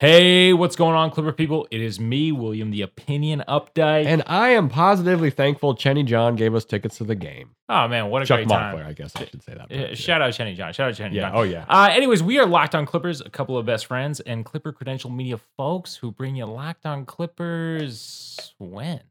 [0.00, 1.68] Hey, what's going on, Clipper people?
[1.70, 4.06] It is me, William, the opinion update.
[4.06, 7.50] And I am positively thankful Chenny John gave us tickets to the game.
[7.68, 8.90] oh man, what a Chuck great Montclair, time!
[8.90, 9.70] I guess I should say that.
[9.70, 10.72] Uh, Shout out Chenny John.
[10.72, 11.28] Shout out Chenny yeah.
[11.28, 11.32] John.
[11.34, 11.66] Oh yeah.
[11.68, 15.10] Uh, anyways, we are Locked On Clippers, a couple of best friends, and Clipper Credential
[15.10, 18.54] Media folks who bring you Locked On Clippers.
[18.56, 19.02] When?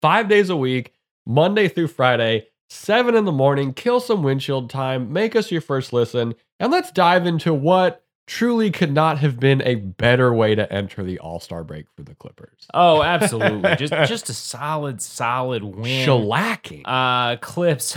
[0.00, 0.92] Five days a week,
[1.26, 3.72] Monday through Friday, seven in the morning.
[3.74, 5.12] Kill some windshield time.
[5.12, 9.62] Make us your first listen, and let's dive into what truly could not have been
[9.62, 12.66] a better way to enter the All Star break for the Clippers.
[12.74, 13.76] Oh, absolutely.
[13.76, 16.06] just just a solid, solid win.
[16.06, 16.82] Shellacking.
[16.84, 17.96] Uh, Clips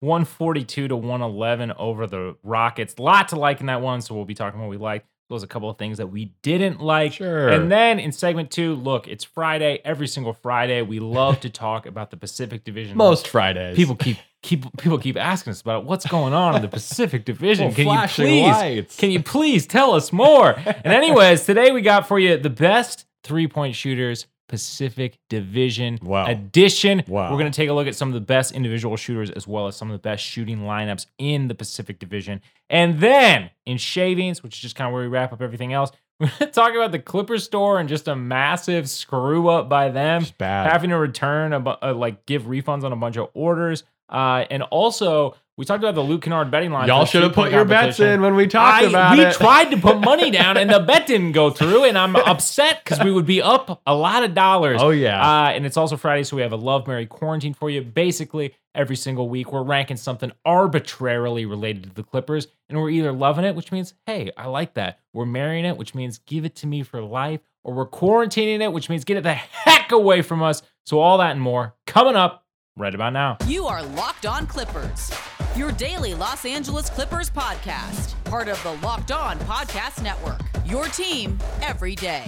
[0.00, 2.98] 142 to 111 over the Rockets.
[2.98, 5.06] Lot to like in that one, so we'll be talking what we liked.
[5.30, 7.14] Was a couple of things that we didn't like.
[7.14, 7.48] Sure.
[7.48, 9.80] And then in segment two, look, it's Friday.
[9.82, 12.98] Every single Friday, we love to talk about the Pacific Division.
[12.98, 13.74] Most Fridays.
[13.74, 17.66] people keep keep people keep asking us about what's going on in the Pacific Division.
[17.68, 18.96] Well, can you please lights.
[18.96, 20.54] can you please tell us more?
[20.66, 26.26] and anyways, today we got for you the best three point shooters Pacific Division Wow.
[26.26, 27.02] edition.
[27.08, 27.32] Wow.
[27.32, 29.66] We're going to take a look at some of the best individual shooters as well
[29.66, 32.42] as some of the best shooting lineups in the Pacific Division.
[32.68, 35.90] And then in shavings, which is just kind of where we wrap up everything else,
[36.20, 39.88] we're going to talk about the Clipper store and just a massive screw up by
[39.88, 43.82] them having to return a bu- uh, like give refunds on a bunch of orders.
[44.08, 46.88] Uh, and also we talked about the Luke Kennard betting line.
[46.88, 49.28] Y'all should have put your bets in when we talked I- about we it.
[49.28, 52.82] We tried to put money down and the bet didn't go through, and I'm upset
[52.82, 54.80] because we would be up a lot of dollars.
[54.82, 55.20] Oh, yeah.
[55.20, 57.82] Uh, and it's also Friday, so we have a Love Mary quarantine for you.
[57.82, 63.12] Basically, every single week we're ranking something arbitrarily related to the Clippers, and we're either
[63.12, 64.98] loving it, which means hey, I like that.
[65.12, 68.72] We're marrying it, which means give it to me for life, or we're quarantining it,
[68.72, 70.62] which means get it the heck away from us.
[70.84, 72.43] So all that and more coming up
[72.76, 73.36] right about now.
[73.46, 75.12] You are Locked On Clippers,
[75.56, 80.40] your daily Los Angeles Clippers podcast, part of the Locked On Podcast Network.
[80.66, 82.24] Your team every day.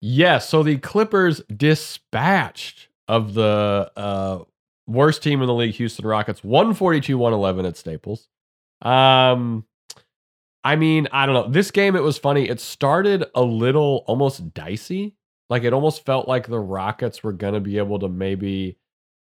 [0.00, 4.38] Yes, so the Clippers dispatched of the uh,
[4.86, 8.28] worst team in the league, Houston Rockets, 142-111 at Staples.
[8.80, 9.66] Um
[10.64, 11.48] I mean, I don't know.
[11.48, 12.48] This game it was funny.
[12.48, 15.16] It started a little almost dicey.
[15.52, 18.78] Like it almost felt like the Rockets were going to be able to maybe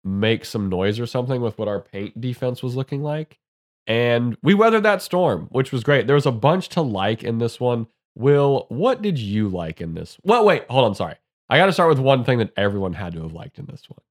[0.04, 3.38] make some noise or something with what our paint defense was looking like.
[3.86, 6.06] And we weathered that storm, which was great.
[6.06, 7.86] There was a bunch to like in this one.
[8.14, 10.18] Will, what did you like in this?
[10.22, 10.94] Well, wait, hold on.
[10.94, 11.14] Sorry.
[11.48, 13.88] I got to start with one thing that everyone had to have liked in this
[13.88, 14.04] one.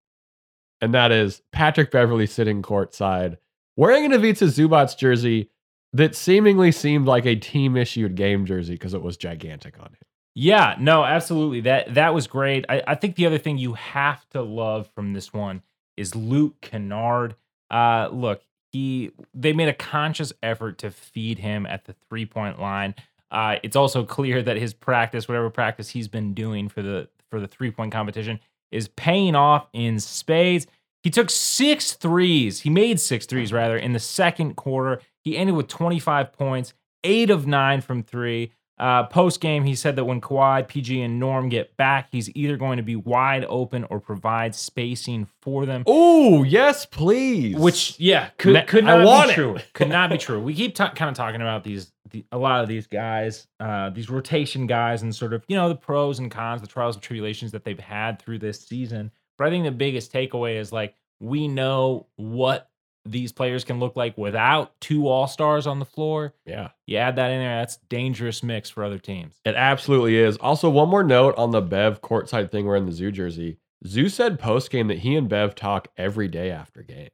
[0.81, 3.37] And that is Patrick Beverley sitting courtside
[3.75, 5.51] wearing an Ivica Zubac jersey
[5.93, 10.07] that seemingly seemed like a team issued game jersey because it was gigantic on him.
[10.33, 11.61] Yeah, no, absolutely.
[11.61, 12.65] That that was great.
[12.69, 15.61] I, I think the other thing you have to love from this one
[15.97, 17.35] is Luke Kennard.
[17.69, 22.59] Uh, look, he they made a conscious effort to feed him at the three point
[22.59, 22.95] line.
[23.29, 27.39] Uh, it's also clear that his practice, whatever practice he's been doing for the for
[27.39, 28.39] the three point competition,
[28.71, 30.65] is paying off in spades.
[31.03, 32.61] He took six threes.
[32.61, 35.01] He made six threes rather in the second quarter.
[35.23, 38.51] He ended with 25 points, eight of nine from three.
[38.81, 42.57] Uh, Post game, he said that when Kawhi, PG, and Norm get back, he's either
[42.57, 45.83] going to be wide open or provide spacing for them.
[45.85, 47.55] Oh, yes, please.
[47.55, 49.35] Which, yeah, could, Ma- could not be it.
[49.35, 49.57] true.
[49.73, 50.41] Could not be true.
[50.41, 53.91] We keep ta- kind of talking about these, the, a lot of these guys, uh,
[53.91, 57.03] these rotation guys, and sort of, you know, the pros and cons, the trials and
[57.03, 59.11] tribulations that they've had through this season.
[59.37, 62.67] But I think the biggest takeaway is like, we know what
[63.05, 66.33] these players can look like without two all stars on the floor.
[66.45, 66.69] yeah.
[66.85, 69.39] You add that in there, that's dangerous mix for other teams.
[69.45, 70.37] It absolutely is.
[70.37, 73.57] Also, one more note on the Bev courtside thing wearing the Zoo jersey.
[73.87, 77.09] Zoo said post game that he and Bev talk every day after game.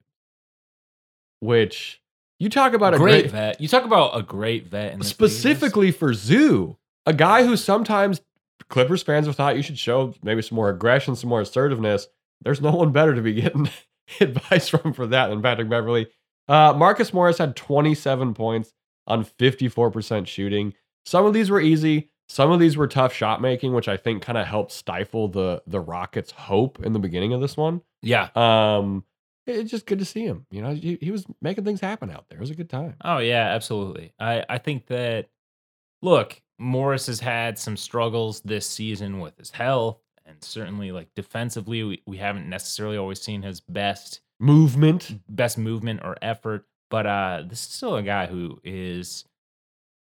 [1.40, 2.02] Which
[2.40, 3.62] you talk about a great, great, vet.
[3.62, 8.22] You talk about a great vet in specifically for Zoo, a guy who sometimes
[8.70, 12.08] Clippers fans have thought you should show maybe some more aggression, some more assertiveness.
[12.42, 13.70] There's no one better to be getting
[14.22, 16.08] advice from for that than Patrick Beverley.
[16.48, 18.74] Uh, Marcus Morris had 27 points
[19.06, 20.74] on 54% shooting.
[21.06, 22.10] Some of these were easy.
[22.30, 25.62] Some of these were tough shot making, which I think kind of helped stifle the
[25.66, 27.82] the Rockets' hope in the beginning of this one.
[28.02, 28.30] Yeah.
[28.36, 29.06] Um,
[29.46, 30.46] it's just good to see him.
[30.52, 32.38] You know, he, he was making things happen out there.
[32.38, 32.96] It was a good time.
[33.02, 34.14] Oh yeah, absolutely.
[34.20, 35.30] I I think that
[36.02, 41.84] look, Morris has had some struggles this season with his health, and certainly like defensively,
[41.84, 45.20] we, we haven't necessarily always seen his best Movement.
[45.30, 46.66] best movement or effort.
[46.90, 49.26] But uh this is still a guy who is,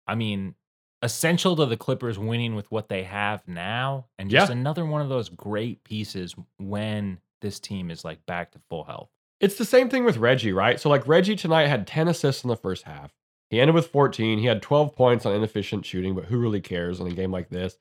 [0.07, 0.55] I mean,
[1.03, 4.57] essential to the Clippers winning with what they have now, and just Yeah.
[4.57, 9.11] another one of those great pieces when this team is like back to full health.
[9.41, 10.79] It's the same thing with Reggie, right?
[10.81, 13.13] So like Reggie tonight had 10 assists in the first half.
[13.51, 14.39] He ended with 14.
[14.39, 17.51] He had 12 points on inefficient shooting, but who really cares in a game like
[17.51, 17.77] this?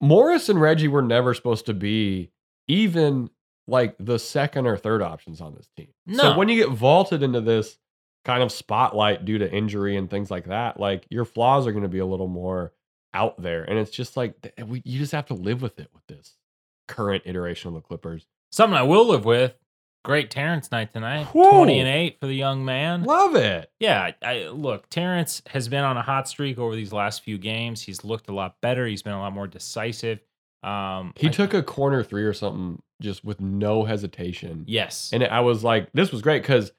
[0.00, 2.30] Morris and Reggie were never supposed to be
[2.68, 3.30] even
[3.66, 5.88] like the second or third options on this team.
[6.16, 7.76] So when you get vaulted into this
[8.24, 11.84] kind of spotlight due to injury and things like that, like your flaws are going
[11.84, 12.72] to be a little more
[13.14, 13.62] out there.
[13.64, 16.36] And it's just like we, you just have to live with it with this
[16.88, 18.26] current iteration of the Clippers.
[18.52, 19.54] Something I will live with.
[20.02, 21.24] Great Terance night tonight.
[21.26, 21.50] Whoa.
[21.64, 23.02] 20 and 8 for the young man.
[23.04, 23.70] Love it.
[23.80, 27.82] Yeah, I, look, Terance has been on a hot streak over these last few games.
[27.82, 28.86] He's looked a lot better.
[28.86, 30.20] He's been a lot more decisive.
[30.62, 34.64] Um He I- took a corner three or something just with no hesitation.
[34.66, 35.10] Yes.
[35.12, 36.70] And I was like, this was great because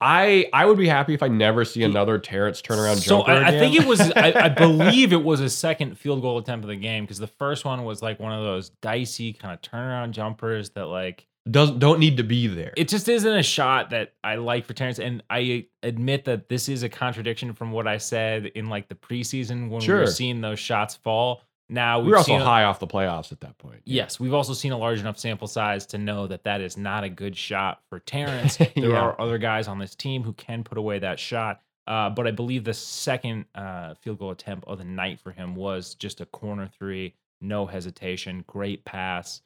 [0.00, 3.30] I I would be happy if I never see another Terance turnaround so jumper.
[3.30, 6.64] I, I think it was I, I believe it was a second field goal attempt
[6.64, 9.62] of the game because the first one was like one of those dicey kind of
[9.62, 12.72] turnaround jumpers that like doesn't don't need to be there.
[12.76, 14.98] it just isn't a shot that I like for Terance.
[15.00, 18.94] And I admit that this is a contradiction from what I said in like the
[18.94, 21.42] preseason when we were seeing those shots fall.
[21.68, 23.80] Now we we've were also seen a- high off the playoffs at that point.
[23.84, 27.02] Yes, we've also seen a large enough sample size to know that that is not
[27.02, 28.56] a good shot for Terance.
[28.76, 29.00] There Yeah.
[29.00, 31.60] are other guys on this team who can put away that shot.
[31.88, 35.56] Uh, but I believe the second uh, field goal attempt of the night for him
[35.56, 39.40] was just a corner three, no hesitation, great pass.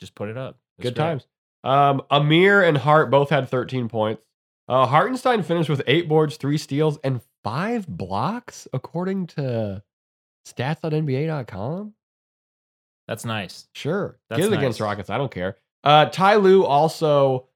[0.00, 0.58] Just put it up.
[0.78, 1.02] Was Good great.
[1.04, 1.26] times.
[1.64, 4.22] Um, Amir and Hart both had 13 points.
[4.68, 9.82] Uh, Hartenstein finished with eight boards, three steals, and five blocks, according to
[10.46, 11.92] stats.nba.com.
[13.08, 13.68] That's nice.
[13.72, 14.18] Sure.
[14.28, 14.80] That's Get it against.
[14.80, 15.10] Rockets.
[15.10, 15.56] I don't care.
[15.84, 17.46] Uh, Ty Lue also.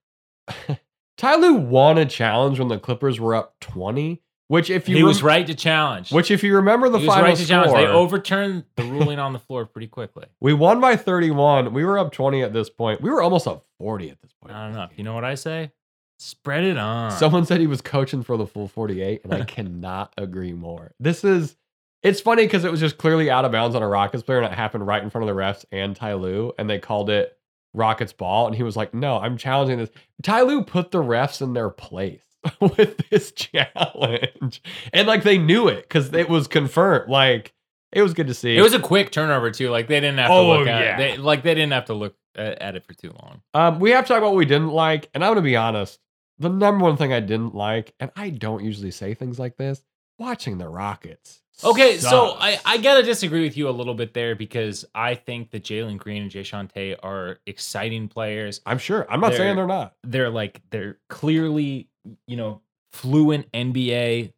[1.19, 5.02] Ty Lue won a challenge when the Clippers were up 20, which if you he
[5.02, 6.11] rem- was right to challenge.
[6.11, 7.73] which if you remember the he final right challenge.
[7.73, 10.26] They overturned the ruling on the floor pretty quickly.
[10.41, 11.73] we won by 31.
[11.73, 13.00] We were up 20 at this point.
[13.00, 14.52] We were almost up 40 at this point.
[14.52, 14.88] I don't know.
[14.97, 15.70] You know what I say?
[16.19, 17.12] Spread it on.
[17.12, 20.94] Someone said he was coaching for the full 48, and I cannot agree more.
[20.99, 21.56] This is,
[22.03, 24.53] it's funny because it was just clearly out of bounds on a Rockets player, and
[24.53, 27.38] it happened right in front of the refs and Ty Lue, and they called it
[27.73, 28.49] Rockets ball.
[28.49, 29.91] And he was like, No, I'm challenging this.
[30.25, 32.25] Ty Lue put the refs in their place
[32.61, 34.63] with this challenge.
[34.93, 37.11] And like they knew it because it was confirmed.
[37.11, 37.53] Like,
[37.93, 38.57] it was good to see.
[38.57, 39.69] It was a quick turnover too.
[39.71, 40.95] Like they didn't have to Oh, look at yeah.
[40.95, 40.97] it.
[40.99, 43.43] They, like they didn't have to look at, it for too long.
[43.55, 45.99] Um, we have to talk about what we didn't like, and I'm gonna be honest.
[46.39, 49.83] The number one thing I didn't like, and I don't usually say things like this,
[50.19, 51.43] watching the Rockets.
[51.63, 52.37] Okay, so.
[52.41, 55.99] I, I gotta disagree with you a little bit there because I think that Jalen
[55.99, 58.63] Green and Jae'Sean Tate are exciting players.
[58.65, 59.07] I'm sure.
[59.13, 59.93] I'm not They're- saying they're not.
[60.03, 61.90] They're like they're clearly
[62.26, 62.61] you know
[62.93, 64.32] fluent NBA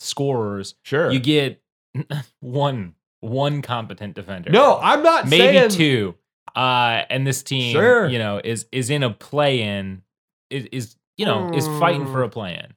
[0.00, 0.74] scorers.
[0.82, 1.10] Sure.
[1.10, 1.62] You get
[2.40, 4.50] one one competent defender.
[4.50, 6.14] no, I'm not maybe saying two.
[6.54, 8.06] Uh, and this team, Sure.
[8.08, 10.02] you know, is is in a play in,
[10.50, 12.74] is is you know is fighting for a play in.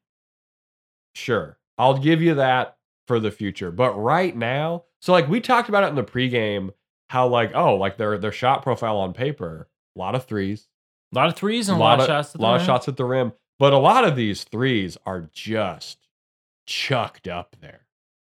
[1.15, 1.57] Sure.
[1.77, 2.77] I'll give you that
[3.07, 3.71] for the future.
[3.71, 6.71] But right now, so like we talked about it in the pregame,
[7.09, 10.67] how like, oh, like their their shot profile on paper, a lot of threes,
[11.13, 12.31] A lot of threes and a lot, of shots.
[12.31, 13.33] to a the lot of shots at the rim.
[13.59, 15.97] But a lot of these threes are just
[16.65, 17.81] chucked up there.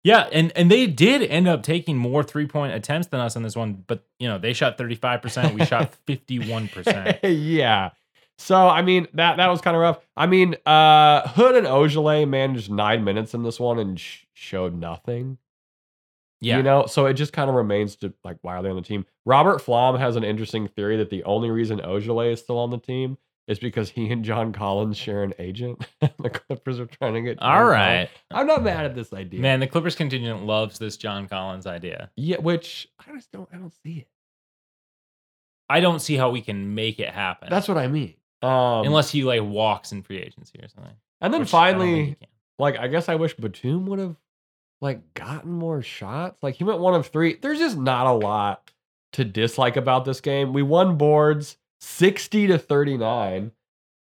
[0.04, 3.42] Yeah, and and they did end up taking more three point attempts than us on
[3.42, 5.54] this one, but you know they shot thirty five percent.
[5.54, 7.18] We shot fifty one percent.
[7.24, 7.90] yeah.
[8.38, 9.98] So I mean that that was kind of rough.
[10.16, 14.74] I mean, uh Hood and Ojeleye managed nine minutes in this one and sh- showed
[14.74, 15.38] nothing.
[16.40, 18.76] Yeah, You know, so it just kind of remains to like why are they on
[18.76, 19.04] the team?
[19.26, 22.78] Robert Flom has an interesting theory that the only reason Ojeleye is still on the
[22.78, 23.18] team
[23.48, 25.84] is because he and John Collins share an agent.
[26.00, 27.40] the Clippers are trying to get.
[27.40, 28.10] John all Collins.
[28.30, 29.58] I'm not mad at this idea, man.
[29.58, 32.10] The Clippers contingent loves this John Collins idea.
[32.14, 33.48] Yeah, which I just don't.
[33.52, 34.08] I don't see it.
[35.70, 37.48] I don't see how we can make it happen.
[37.50, 38.14] That's what I mean.
[38.42, 40.94] Um, unless he like walks in free agency or something.
[41.20, 42.16] and then which I finally,
[42.58, 44.16] like I guess I wish Batum would have
[44.80, 46.42] like gotten more shots.
[46.42, 47.36] Like he went one of three.
[47.40, 48.70] There's just not a lot
[49.14, 50.52] to dislike about this game.
[50.52, 53.52] We won boards 60 to 39.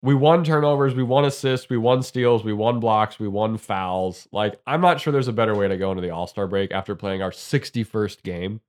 [0.04, 4.26] We won turnovers, we won assists, we won steals, we won blocks, we won fouls.
[4.32, 6.96] Like I'm not sure there's a better way to go into the All-Star break after
[6.96, 8.60] playing our 61st game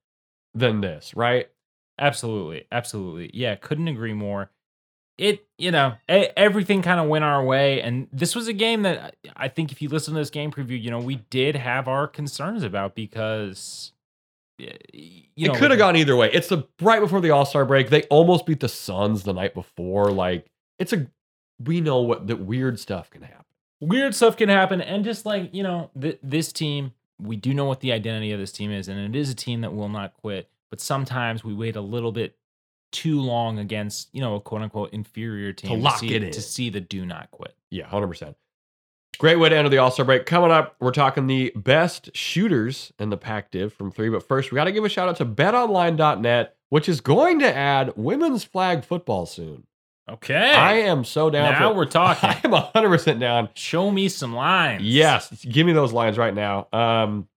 [0.53, 1.49] than this, right?
[1.99, 2.67] Absolutely.
[2.71, 3.31] Absolutely.
[3.33, 4.51] Yeah, couldn't agree more.
[5.17, 7.81] It, you know, everything kind of went our way.
[7.81, 10.81] And this was a game that I think if you listen to this game preview,
[10.81, 13.91] you know, we did have our concerns about because,
[14.57, 16.29] you know, it could have like- uh, gone either way.
[16.31, 17.89] It's the right before the All Star break.
[17.89, 20.11] They almost beat the Suns the night before.
[20.11, 20.47] Like
[20.79, 21.07] it's a
[21.63, 23.45] we know what the weird stuff can happen.
[23.79, 24.81] weird stuff can happen.
[24.81, 28.39] And just like, you know, th- this team, we do know what the identity of
[28.39, 28.87] this team is.
[28.87, 30.49] And it is a team that will not quit.
[30.69, 32.35] But sometimes we wait a little bit
[32.91, 36.31] too long against, you know, a quote unquote inferior team to, lock see, it in.
[36.31, 37.55] to see the do not quit.
[37.69, 38.35] Yeah, hundred percent.
[39.19, 40.25] Great way to enter the All Star break.
[40.25, 44.09] Coming up, we're talking the best shooters in the Pac Div from three.
[44.09, 47.55] But first, we got to give a shout out to betonline.net, which is going to
[47.55, 49.65] add women's flag football soon.
[50.09, 50.53] Okay.
[50.53, 52.29] I am so down now for we're talking.
[52.29, 53.49] I am 100% down.
[53.53, 54.83] Show me some lines.
[54.83, 56.67] Yes, give me those lines right now.
[56.73, 57.27] Um,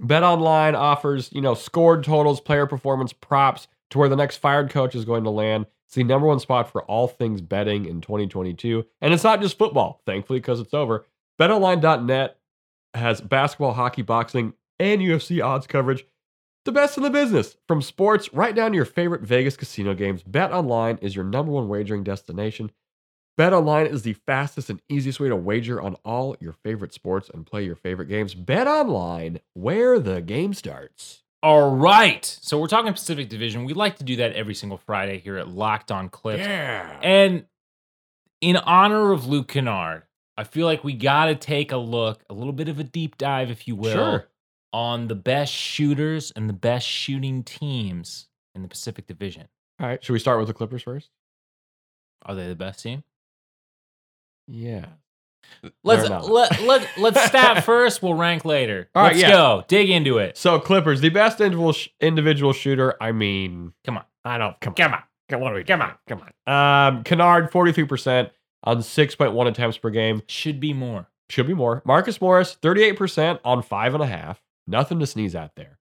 [0.00, 4.70] Bet Online offers, you know, scored totals, player performance, props to where the next fired
[4.70, 5.66] coach is going to land.
[5.96, 8.84] The number one spot for all things betting in 2022.
[9.00, 11.06] And it's not just football, thankfully, because it's over.
[11.40, 12.36] BetOnline.net
[12.92, 16.04] has basketball, hockey, boxing, and UFC odds coverage.
[16.66, 17.56] The best in the business.
[17.66, 21.68] From sports right down to your favorite Vegas casino games, BetOnline is your number one
[21.68, 22.70] wagering destination.
[23.38, 27.46] BetOnline is the fastest and easiest way to wager on all your favorite sports and
[27.46, 28.34] play your favorite games.
[28.34, 31.22] BetOnline, where the game starts.
[31.46, 32.24] All right.
[32.42, 33.64] So we're talking Pacific Division.
[33.66, 36.40] We like to do that every single Friday here at Locked On Clips.
[36.40, 36.98] Yeah.
[37.00, 37.44] And
[38.40, 40.02] in honor of Luke Kennard,
[40.36, 43.16] I feel like we got to take a look, a little bit of a deep
[43.16, 44.26] dive, if you will, Sure.
[44.72, 48.26] on the best shooters and the best shooting teams
[48.56, 49.46] in the Pacific Division.
[49.78, 50.02] All right.
[50.04, 51.10] Should we start with the Clippers first?
[52.24, 53.04] Are they the best team?
[54.48, 54.86] Yeah.
[55.82, 58.02] Let's let, let let's stat first.
[58.02, 58.88] We'll rank later.
[58.94, 59.30] All right, let's yeah.
[59.30, 59.64] go.
[59.68, 60.36] Dig into it.
[60.36, 62.94] So Clippers, the best individual sh- individual shooter.
[63.00, 64.04] I mean, Come on.
[64.24, 65.02] I don't come Come on.
[65.28, 65.94] Come on, Come on.
[66.06, 66.88] come on.
[66.96, 68.30] Um, Kennard, forty three percent
[68.62, 70.22] on six point one attempts per game.
[70.28, 71.08] Should be more.
[71.30, 71.82] Should be more.
[71.84, 74.40] Marcus Morris, thirty eight percent on five and a half.
[74.68, 75.78] Nothing to sneeze at there.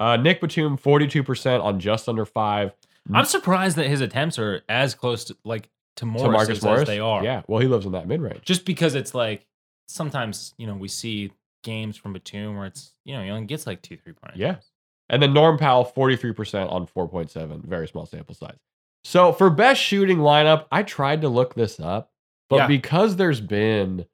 [0.00, 2.72] Uh, Nick Batum, forty two percent on just under five.
[3.12, 6.64] I'm surprised that his attempts are as close to like to Morris to Marcus as,
[6.64, 7.22] Morris, as they are.
[7.22, 8.42] Yeah, well, he lives in that mid range.
[8.42, 9.46] Just because it's like
[9.88, 11.32] sometimes you know we see
[11.64, 14.36] games from Batum where it's you know he only gets like two three point.
[14.36, 14.56] Yeah.
[15.10, 18.58] And then Norm Powell, 43% on 4.7, very small sample size.
[19.04, 22.10] So for best shooting lineup, I tried to look this up,
[22.50, 22.66] but Yeah.
[22.66, 24.04] because there's been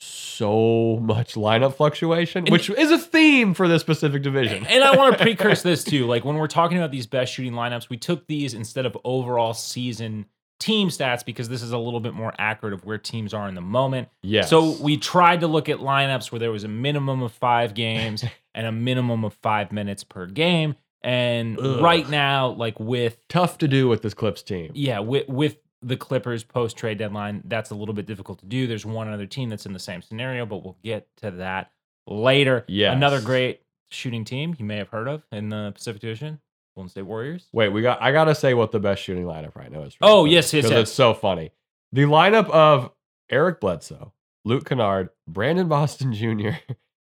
[0.00, 4.66] so much lineup fluctuation, And- which is a theme for this specific division.
[4.66, 6.06] And I want to precurse this too.
[6.06, 9.54] Like when we're talking about these best shooting lineups, we took these instead of overall
[9.54, 10.26] season
[10.62, 13.56] team stats because this is a little bit more accurate of where teams are in
[13.56, 14.08] the moment.
[14.22, 14.48] Yes.
[14.48, 18.24] So we tried to look at lineups where there was a minimum of five games
[18.54, 20.76] and a minimum of five minutes per game.
[21.02, 21.82] And Ugh.
[21.82, 24.70] right now, like with tough to do with this Clips team.
[24.74, 28.68] yeah, with with the Clippers post trade deadline, that's a little bit difficult to do.
[28.68, 31.72] There's one other team that's in the same scenario, but we'll get to that
[32.06, 32.64] later.
[32.68, 32.92] Yeah.
[32.92, 36.38] Another great shooting team you may have heard of in the Pacific Division,
[36.74, 37.48] Golden State Warriors.
[37.52, 38.00] Wait, we got.
[38.00, 39.96] I gotta say what the best shooting lineup right now is.
[40.00, 40.72] Oh, yes, yes, yes.
[40.72, 41.52] it's so funny.
[41.92, 42.90] The lineup of
[43.30, 44.12] Eric Bledsoe,
[44.44, 46.50] Luke Kennard, Brandon Boston Jr.,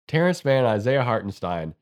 [0.08, 1.75] Terance Mann, Isaiah Hartenstein,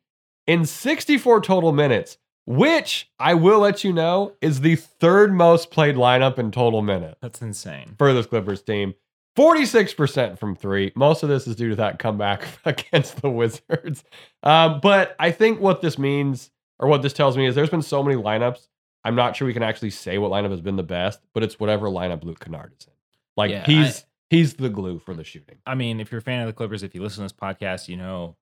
[0.47, 5.95] in 64 total minutes, which I will let you know is the third most played
[5.95, 7.95] lineup in total minutes That's insane.
[7.97, 8.93] for this Clippers team.
[9.37, 10.91] 46% from three.
[10.95, 14.03] Most of this is due to that comeback against the Wizards.
[14.43, 17.81] Um, but I think what this means, or what this tells me, is there's been
[17.81, 18.67] so many lineups.
[19.03, 21.59] I'm not sure we can actually say what lineup has been the best, but it's
[21.59, 22.93] whatever lineup Luke Kennard is in.
[23.37, 25.57] Like Yeah, he's he's the glue for the shooting.
[25.65, 27.87] I mean, if you're a fan of the Clippers, if you listen to this podcast,
[27.87, 28.35] you know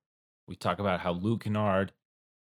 [0.48, 1.94] we talk about how Luke Kennard.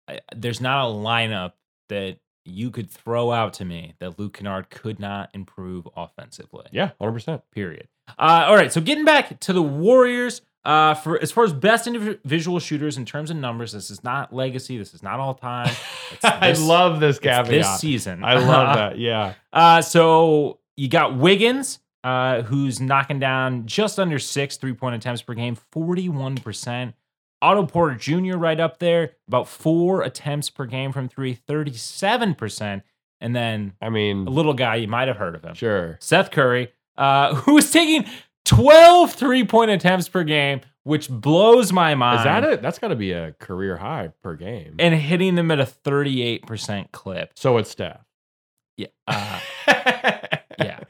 [0.08, 1.54] I, there's not a lineup
[1.88, 6.66] that you could throw out to me that Luke Kennard could not improve offensively.
[6.70, 7.42] Yeah, 100%.
[7.52, 7.88] Period.
[8.18, 11.86] Uh, all right, so getting back to the Warriors, uh, for as far as best
[11.86, 14.76] individual shooters in terms of numbers, this is not legacy.
[14.76, 15.74] This is not all time.
[16.12, 17.46] It's I love this caveat.
[17.48, 18.22] this season.
[18.22, 18.98] I love that.
[18.98, 19.34] Yeah.
[19.52, 25.22] Uh, so you got Wiggins, uh, who's knocking down just under six three point attempts
[25.22, 26.94] per game, 41%.
[27.42, 28.36] Otto Porter Jr.
[28.36, 32.82] right up there, about four attempts per game from three, 37%.
[33.20, 35.96] And then I mean, a little guy, you might have heard of him, sure.
[36.00, 38.04] Seth Curry, uh, who is taking
[38.46, 42.20] 12 three point attempts per game, which blows my mind.
[42.20, 42.62] Is that it?
[42.62, 44.76] That's got to be a career high per game.
[44.78, 47.32] And hitting them at a 38% clip.
[47.36, 48.00] so it's Steph.
[48.76, 48.86] Yeah.
[49.06, 49.40] Uh,
[50.60, 50.80] yeah.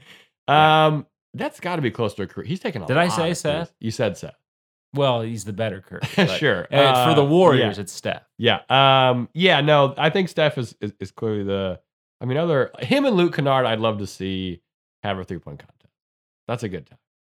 [0.49, 2.47] Um, that's got to be close to a career.
[2.47, 3.73] He's taking a Did I say Seth?
[3.81, 4.35] You said Seth.
[4.95, 6.01] Well, he's the better Curry.
[6.39, 6.67] Sure.
[6.73, 7.83] Uh, for the Uh, Warriors, yeah.
[7.83, 8.23] it's Steph.
[8.39, 8.61] Yeah.
[8.71, 9.29] Um.
[9.35, 9.61] Yeah.
[9.61, 11.81] No, I think Steph is, is is clearly the.
[12.21, 13.67] I mean, other him and Luke Kennard.
[13.67, 14.63] I'd love to see
[15.03, 15.93] have a three point contest.
[16.49, 16.99] That's a good time.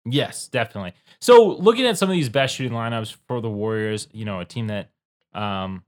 [0.10, 0.94] Yes, definitely.
[1.20, 4.46] So looking at some of these best shooting lineups for the Warriors, you know, a
[4.46, 4.90] team that
[5.34, 5.84] um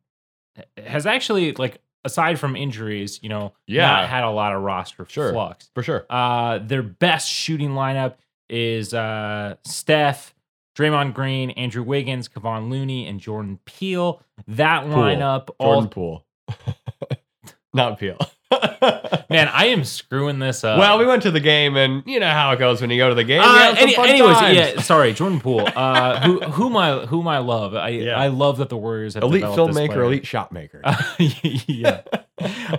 [0.78, 3.88] has actually like aside from injuries, you know, Yeah.
[3.88, 5.32] not had a lot of roster Sure.
[5.32, 5.70] flux.
[5.74, 6.06] For sure.
[6.10, 8.16] Uh their best shooting lineup
[8.50, 10.34] is uh Steph,
[10.78, 14.22] Draymond Green, Andrew Wiggins, Kevon Looney, and Jordan Peele.
[14.48, 14.94] That Poole.
[14.96, 16.26] lineup all Jordan Poole.
[17.74, 18.18] not Peel.
[19.30, 20.80] Man, I am screwing this up.
[20.80, 23.10] well, we went to the game, and you know how it goes when you go
[23.10, 23.42] to the game.
[23.44, 24.58] Uh, any- anyways, times.
[24.58, 24.82] yeah.
[24.82, 25.68] Sorry, Jordan Poole.
[25.80, 27.76] Uh, who whom I whom I love.
[27.76, 28.20] I Yeah.
[28.20, 30.82] I love that the Warriors have elite filmmaker, elite shot maker.
[31.20, 32.02] yeah.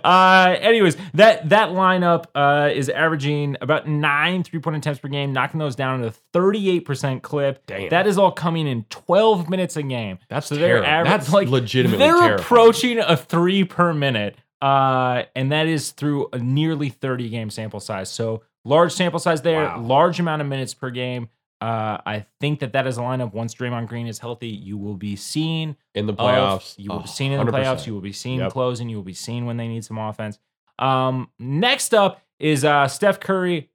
[0.04, 5.32] Uh, anyways, that that lineup uh, is averaging about nine three point attempts per game,
[5.32, 7.64] knocking those down at a thirty eight percent clip.
[7.66, 7.88] Damn.
[7.90, 10.18] That is all coming in twelve minutes a game.
[10.28, 15.52] That's so they're average, that's like legitimately They're approaching a three per minute, uh, and
[15.52, 18.11] that is through a nearly thirty game sample size.
[18.11, 19.81] So large sample size there, Wow.
[19.81, 21.29] large amount of minutes per game.
[21.62, 23.35] Uh, I think that that is a lineup.
[23.35, 26.75] Once Draymond Green is healthy, you will be seen in the of- playoffs.
[26.79, 27.64] You will Oh, be seen in the 100%.
[27.79, 27.87] playoffs.
[27.87, 28.52] You will be seen Yep.
[28.52, 28.88] closing.
[28.88, 30.38] You will be seen when they need some offense.
[30.79, 33.69] Um, next up is uh, Steph Curry,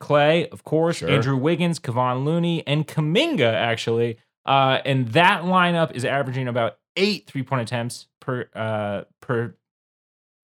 [0.00, 1.10] Clay, of course, Sure.
[1.10, 4.18] Andrew Wiggins, Kevon Looney, and Kuminga, actually.
[4.44, 9.54] Uh, and that lineup is averaging about eight three point attempts per uh, per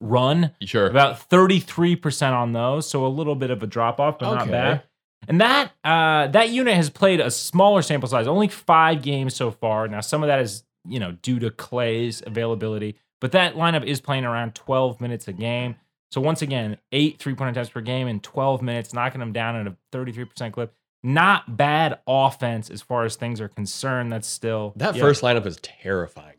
[0.01, 0.87] run, Sure.
[0.87, 2.89] about 33% on those.
[2.89, 4.83] So a little bit of a drop off, but not bad.
[5.29, 9.51] And that uh, that unit has played a smaller sample size, only five games so
[9.51, 9.89] far.
[9.89, 14.01] Now, some of that is you know due to Clay's availability, but that lineup is
[14.01, 15.77] playing around 12 minutes a game.
[16.13, 19.57] So once again, eight three point attempts per game in 12 minutes, knocking them down
[19.57, 20.73] at a 33% clip.
[21.03, 24.13] Not bad offense as far as things are concerned.
[24.13, 25.03] That's still that yeah.
[25.03, 26.36] first lineup is terrifying.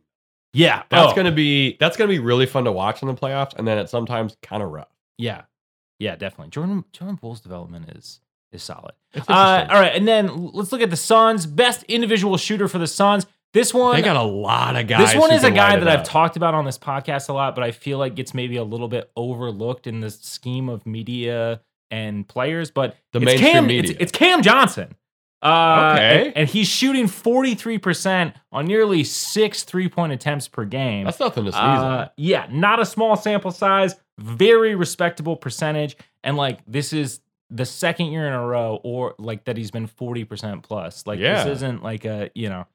[0.53, 0.83] Yeah.
[0.89, 3.67] That's oh, gonna be that's gonna be really fun to watch in the playoffs, and
[3.67, 4.89] then it's sometimes kind of rough.
[5.17, 5.43] yeah,
[5.99, 6.51] yeah, definitely.
[6.51, 8.19] Jordan Jordan Poole's development is
[8.51, 8.93] is solid.
[9.27, 11.45] Uh, all right, and then let's look at the Suns.
[11.45, 13.25] Best individual shooter for the Suns.
[13.53, 15.13] This one, they got a lot of guys.
[15.13, 17.63] this one is a guy that I've talked about on this podcast a lot, but
[17.63, 22.27] I feel like gets maybe a little bit overlooked in the scheme of media and
[22.27, 22.71] players.
[22.71, 23.91] But The it's mainstream Cam, media.
[23.91, 24.95] It's, it's Cam Johnson.
[25.41, 26.25] Uh, Okay.
[26.27, 31.05] and, and he's shooting 43% on nearly six three point attempts per game.
[31.05, 32.13] That's nothing to sneeze Uh, at.
[32.17, 35.95] yeah, not a small sample size, very respectable percentage.
[36.23, 39.87] And like this is the second year in a row or like that he's been
[39.87, 41.05] 40% plus.
[41.05, 41.43] Like Yeah.
[41.43, 42.65] this isn't like a, you know,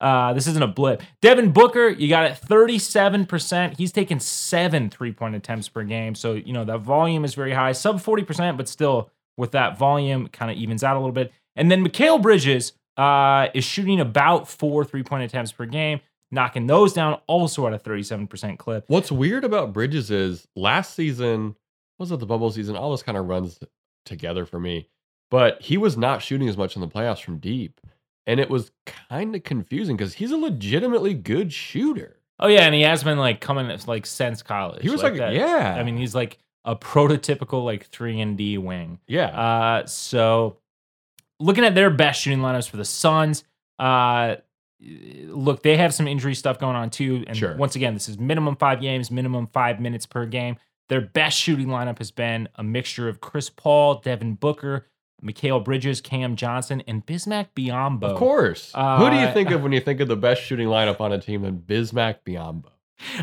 [0.00, 1.02] uh, this isn't a blip.
[1.20, 3.76] Devin Booker, you got it 37%.
[3.76, 6.14] He's taken seven three point attempts per game.
[6.14, 10.28] So, you know, that volume is very high, sub 40%, but still with that volume,
[10.28, 11.32] kind of evens out a little bit.
[11.60, 16.66] And then Mikal Bridges uh, is shooting about four three point attempts per game, knocking
[16.66, 18.84] those down also at a 37% clip.
[18.88, 21.54] What's weird about Bridges is last season
[21.98, 22.76] was it the bubble season?
[22.76, 23.60] All this kind of runs
[24.06, 24.88] together for me,
[25.30, 27.78] but he was not shooting as much in the playoffs from deep,
[28.26, 32.16] and it was kind of confusing because he's a legitimately good shooter.
[32.38, 32.60] Oh, yeah.
[32.62, 34.80] And he has been like coming like since college.
[34.80, 35.34] He was like, that.
[35.34, 38.98] yeah, I mean, he's like a prototypical like 3 and D wing.
[39.06, 40.56] yeah, Uh, so
[41.40, 43.42] looking at their best shooting lineups for the Suns,
[43.78, 44.36] uh,
[45.26, 47.24] look, they have some injury stuff going on too.
[47.26, 47.56] And Sure.
[47.56, 50.56] once again, this is minimum five games, minimum five minutes per game.
[50.88, 54.86] Their best shooting lineup has been a mixture of Chris Paul, Devin Booker,
[55.24, 58.04] Mikal Bridges, Cam Johnson, and Bismack Biyombo.
[58.04, 58.72] of course.
[58.74, 61.12] Who do you Uh, think of when you think of the best shooting lineup on
[61.12, 62.70] a team than Bismack Biyombo?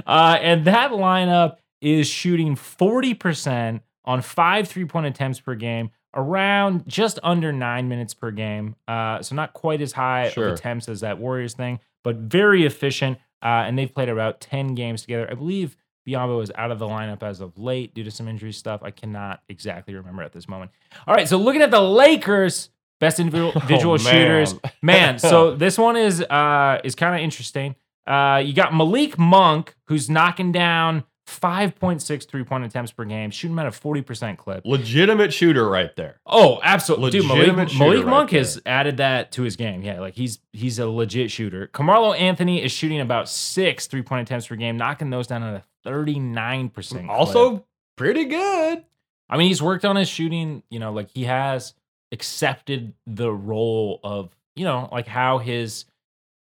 [0.05, 6.87] Uh, and that lineup is shooting 40% on five three point attempts per game, around
[6.87, 8.75] just under nine minutes per game.
[8.87, 10.47] Uh, so not quite as high Sure.
[10.49, 13.17] of attempts as that Warriors thing, but very efficient.
[13.43, 15.27] Uh, and they've played about 10 games together.
[15.29, 18.51] I believe Biyombo is out of the lineup as of late due to some injury
[18.53, 18.81] stuff.
[18.81, 20.71] I cannot exactly remember at this moment.
[21.05, 24.05] All right, so looking at the Lakers, best individual Oh, visual man.
[24.13, 24.55] shooters.
[24.81, 27.75] Man, so this one is uh is kind of interesting.
[28.07, 33.65] Uh you got Malik Monk who's knocking down 5.6 three-point attempts per game, shooting at
[33.65, 34.65] a 40% clip.
[34.65, 36.19] Legitimate shooter right there.
[36.25, 37.11] Oh, absolutely.
[37.11, 38.39] Dude, Malik, Malik right Monk there.
[38.39, 39.81] has added that to his game.
[39.81, 41.67] Yeah, like he's he's a legit shooter.
[41.67, 45.53] Carmelo Anthony is shooting about six three-point attempts per game, knocking those down at
[45.85, 47.09] a 39% clip.
[47.09, 47.65] Also
[47.97, 48.85] pretty good.
[49.29, 51.73] I mean, he's worked on his shooting, you know, like he has
[52.13, 55.83] accepted the role of, you know, like how his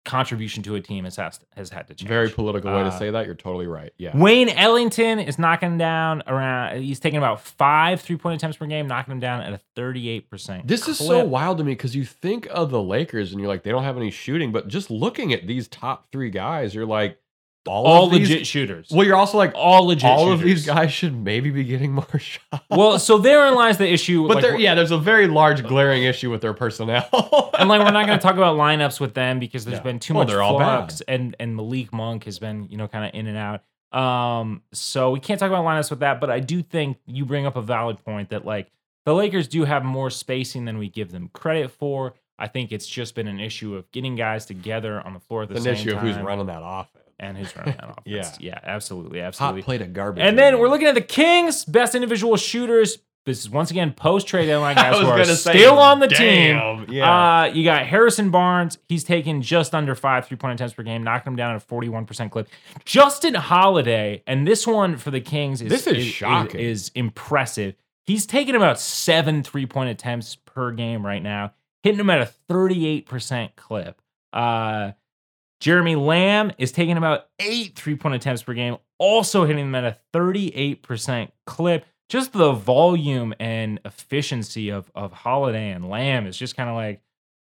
[0.08, 2.08] contribution to a team has has, has had to change.
[2.08, 3.26] Very political way to Uh, say that.
[3.28, 3.92] You're totally right.
[3.98, 4.18] Yeah.
[4.18, 9.12] Wayne Ellington is knocking down around he's taking about 5 three-point attempts per game, knocking
[9.12, 10.66] them down at a 38%.
[10.66, 13.64] This is so wild to me because you think of the Lakers and you're like,
[13.64, 17.20] they don't have any shooting, but just looking at these top three guys, you're like,
[17.68, 18.88] all, all of these- legit shooters.
[18.92, 22.08] Well, you're also like, all legit all of these guys should maybe be getting more
[22.20, 22.64] shots.
[22.70, 26.04] Well, so therein lies the issue but like, there, yeah, there's a very large glaring
[26.04, 27.08] issue with their personnel.
[27.60, 29.84] and like we're not going to talk about lineups with them because there's No.
[29.84, 30.78] been too Well, much they're all bad.
[30.78, 33.62] flux and and Malik Monk has been you know kind of in and out.
[33.98, 37.46] Um, so we can't talk about lineups with that, but I do think you bring
[37.46, 38.70] up a valid point that like
[39.06, 42.14] the Lakers do have more spacing than we give them credit for.
[42.40, 45.50] I think it's just been an issue of getting guys together on the floor at
[45.50, 46.97] the an same issue of who's running that offense.
[47.20, 48.06] And his running that offense.
[48.06, 48.32] Yeah.
[48.40, 49.62] yeah, absolutely, Hot absolutely.
[49.64, 50.24] plate of garbage.
[50.24, 53.00] And then we're looking at the Kings, best individual shooters.
[53.26, 56.86] This is once again post trade deadline guys who are say, still on the team.
[56.88, 57.42] yeah.
[57.42, 58.78] Uh, you got Harrison Barnes.
[58.88, 61.66] He's taken just under five three point attempts per game, knocking him down at a
[61.66, 62.48] 41% clip.
[62.86, 66.62] Justin Holiday, and this one for the Kings is, This is shocking.
[66.62, 67.76] Is, impressive.
[68.06, 71.52] He's taking about seven three point attempts per game right now,
[71.84, 74.02] hitting him at a 38% clip.
[74.32, 74.92] Uh,
[75.60, 79.84] Jeremy Lamb is taking about eight three point attempts per game, also hitting them at
[79.84, 81.86] a 38% clip.
[82.10, 87.02] Just the volume and efficiency of, of Holiday and Lamb is just kind of like,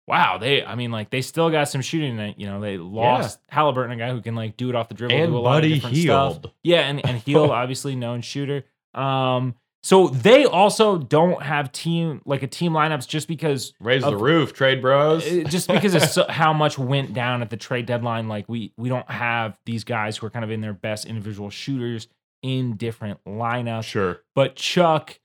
[0.07, 3.39] wow, they, I mean, like, they still got some shooting that, you know, they lost
[3.49, 5.57] Halliburton, a guy who can, like, do it off the dribble, And do a lot
[5.57, 6.39] Buddy of different stuff.
[6.63, 8.63] Yeah, and, and Hield, obviously known shooter.
[8.93, 9.55] Um,
[9.87, 14.17] so they also don't have team, like, a team lineups just because raise of- the
[14.17, 15.25] roof, trade bros.
[15.25, 18.73] uh, just because of so, how much went down at the trade deadline like we
[18.77, 22.09] we don't have these guys who are kind of in their best individual shooters
[22.43, 24.21] in different lineups sure.
[24.35, 25.19] but chuck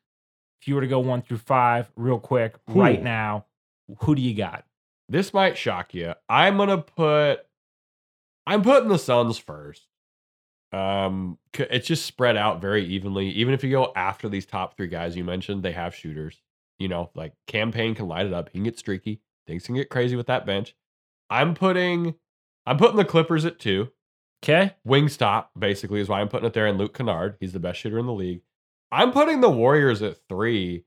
[0.61, 2.81] if you were to go one through five real quick Who?
[2.81, 3.47] right now
[4.03, 4.65] who do you got
[5.09, 6.15] This might shock you.
[6.29, 7.41] I'm gonna put.
[8.47, 9.89] I'm putting the Suns first.
[10.73, 13.29] Um, it's just spread out very evenly.
[13.31, 16.41] Even if you go after these top three guys you mentioned, they have shooters.
[16.79, 18.49] You know, like Cam Payne can light it up.
[18.49, 19.21] He can get streaky.
[19.47, 20.75] Things can get crazy with that bench.
[21.31, 22.15] I'm putting.
[22.67, 23.91] I'm putting the Clippers at two.
[24.45, 26.67] okay Wingstop basically is why I'm putting it there.
[26.67, 28.43] And Luke Kennard, he's the best shooter in the league.
[28.91, 30.85] I'm putting the Warriors at three,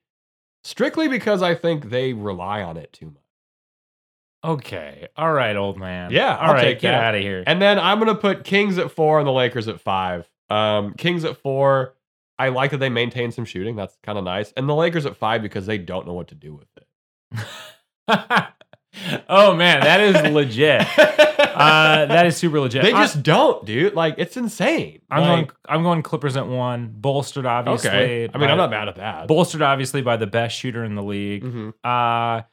[0.64, 3.25] strictly because I think they rely on it too much.
[4.52, 7.04] Okay all right old man Yeah, all I'll right take get that.
[7.04, 9.80] out of here And then I'm gonna put Kings at four and the Lakers at
[9.82, 10.30] five.
[10.50, 11.96] Um, Kings at four.
[12.38, 13.76] I like that they maintain some shooting.
[13.76, 14.52] That's kind of nice.
[14.58, 17.46] And the Lakers at five because they don't know what to do with it.
[19.30, 23.94] oh man that is legit uh that is super legit they I- just don't, dude.
[23.94, 25.02] Like it's insane.
[25.12, 25.52] I'm Like, going.
[25.68, 26.94] I'm going Clippers at one.
[26.96, 27.90] Bolstered, obviously.
[27.90, 28.30] Okay.
[28.34, 29.28] I mean, by- I'm not mad at that.
[29.28, 31.44] Bolstered, obviously, by the best shooter in the league.
[31.44, 31.74] Mhm.
[31.84, 32.44] Uh,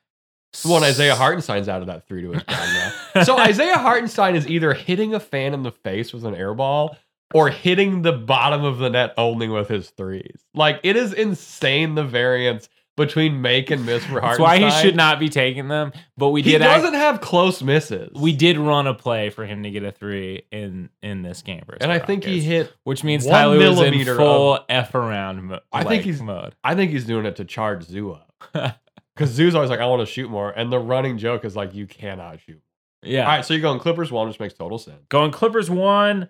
[0.53, 2.71] It's the one Isaiah Hartenstein's out of that three to his ground
[3.15, 3.23] now.
[3.25, 6.97] So Isaiah Hartenstein is either hitting a fan in the face with an air ball
[7.35, 10.45] or hitting the bottom of the net only with his threes.
[10.55, 14.61] Like it is insane the variance between make and miss for Hartenstein.
[14.61, 15.93] That's why he should not be taking them.
[16.19, 16.61] But we He did.
[16.61, 18.11] act- doesn't have close misses.
[18.15, 21.63] we did run a play for him to get a three in in this game,
[21.65, 22.71] versus and I the think he hit.
[22.85, 25.45] which means Ty Lue was in full f around.
[25.45, 26.55] Mo- I think he's- mode.
[26.63, 28.29] I think he's doing it to charge up
[29.15, 31.75] because Zoo's always like, "I want to shoot more," and the running joke is like,
[31.75, 32.63] "You cannot shoot."
[33.03, 33.23] Yeah.
[33.23, 35.03] All right, so you're going Clippers one, which makes total sense.
[35.09, 36.29] Going Clippers one.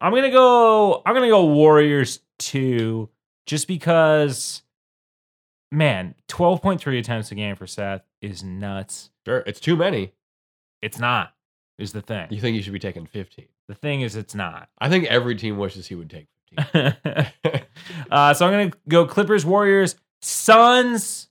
[0.00, 1.02] I'm gonna go.
[1.06, 3.08] I'm gonna go Warriors two,
[3.46, 4.62] just because.
[5.70, 9.08] Man, 12.3 attempts a game for Seth is nuts.
[9.24, 10.12] Sure, it's too many.
[10.82, 11.32] It's not.
[11.78, 12.26] Is the thing.
[12.30, 13.46] You think you should be taking 15?
[13.68, 14.68] The thing is, it's not.
[14.78, 16.94] I think every team wishes he would take 15.
[18.10, 21.28] uh, so I'm gonna go Clippers, Warriors, Suns.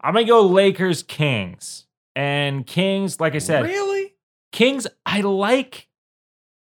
[0.00, 1.86] I'm gonna go Lakers, Kings,
[2.16, 3.20] and Kings.
[3.20, 4.14] Like I said, really?
[4.52, 4.86] Kings.
[5.04, 5.88] I like.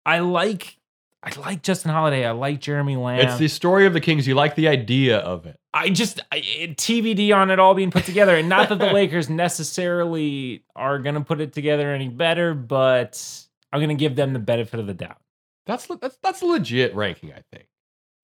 [0.05, 0.77] I like.
[1.25, 2.25] I like Justin Holiday.
[2.25, 3.19] I like Jeremy Lamb.
[3.19, 4.27] It's the story of the Kings.
[4.27, 5.57] You like the idea of it.
[5.73, 9.29] I just I, TBD on it all being put together, and not that the Lakers
[9.29, 14.79] necessarily are gonna put it together any better, but I'm gonna give them the benefit
[14.79, 15.21] of the doubt.
[15.65, 17.67] That's that's that's a legit ranking, I think.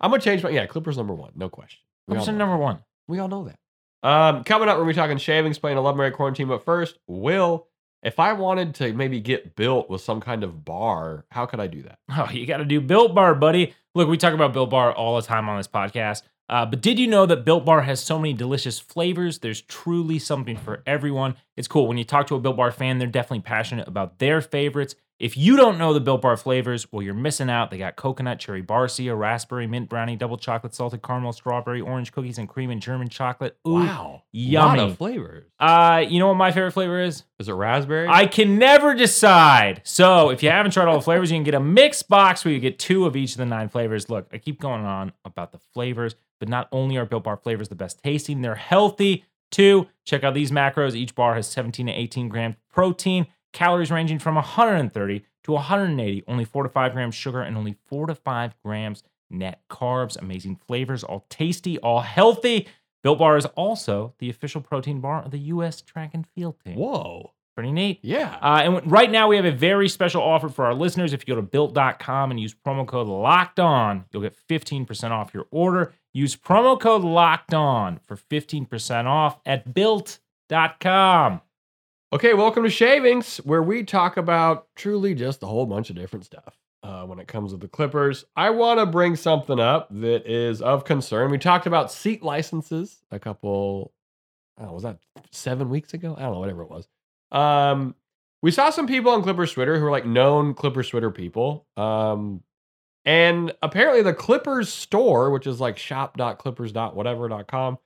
[0.01, 0.65] I'm gonna change my yeah.
[0.65, 1.79] Clippers number one, no question.
[2.07, 2.79] We What's number one?
[3.07, 3.57] we all know that.
[4.01, 6.47] Um, coming up, we're gonna be talking shavings, playing a love Mary quarantine.
[6.47, 7.67] But first, Will,
[8.01, 11.67] if I wanted to maybe get built with some kind of bar, how could I
[11.67, 11.99] do that?
[12.17, 13.73] Oh, you got to do Built Bar, buddy.
[13.95, 16.23] Look, we talk about Built Bar all the time on this podcast.
[16.47, 19.39] Uh, but did you know that Built Bar has so many delicious flavors?
[19.39, 21.35] There's truly something for everyone.
[21.55, 21.87] It's cool.
[21.87, 24.95] When you talk to a Built Bar fan, they're definitely passionate about their favorites.
[25.19, 27.71] If you don't know the Built Bar flavors, well, you're missing out.
[27.71, 32.37] They got coconut, cherry barcia, raspberry, mint brownie, double chocolate, salted caramel, strawberry, orange cookies,
[32.37, 33.57] and cream and German chocolate.
[33.67, 34.79] Ooh, wow, yummy.
[34.79, 35.45] lot of flavors.
[35.59, 37.23] Uh, you know what my favorite flavor is?
[37.37, 38.07] Is it raspberry?
[38.07, 39.81] I can never decide.
[39.83, 42.53] So if you haven't tried all the flavors, you can get a mixed box where
[42.53, 44.09] you get two of each of the nine flavors.
[44.09, 47.67] Look, I keep going on about the flavors, but not only are Built Bar flavors
[47.67, 49.87] the best tasting, they're healthy too.
[50.05, 50.95] Check out these macros.
[50.95, 56.45] Each bar has 17 to 18 grams protein, calories ranging from 130 to 180, only
[56.45, 60.17] four to five grams sugar, and only four to five grams net carbs.
[60.19, 62.67] Amazing flavors, all tasty, all healthy.
[63.03, 65.81] Built Bar is also the official protein bar of the U.S.
[65.81, 66.75] track and field team.
[66.75, 67.99] Whoa, Pretty neat.
[68.01, 68.37] yeah.
[68.41, 71.13] Uh, and right now we have a very special offer for our listeners.
[71.13, 75.33] If you go to built.com and use promo code locked on, you'll get 15% off
[75.33, 75.93] your order.
[76.13, 81.41] Use promo code locked on for 15% off at built.com.
[82.11, 86.25] Okay, welcome to Shavings, where we talk about truly just a whole bunch of different
[86.25, 86.57] stuff.
[86.81, 88.23] uh, when it comes to the Clippers.
[88.35, 91.29] I want to bring something up that is of concern.
[91.29, 93.91] We talked about seat licenses a couple,
[94.59, 94.97] oh, was that
[95.31, 96.15] seven weeks ago?
[96.17, 96.87] I don't know, whatever it was.
[97.31, 97.95] Um,
[98.41, 101.67] we saw some people on Clippers Twitter who are like known Clippers Twitter people.
[101.75, 102.43] Um,
[103.05, 107.77] and apparently the Clippers store, which is like shop.clippers.whatever.com,